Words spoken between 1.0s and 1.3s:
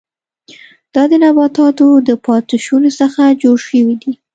د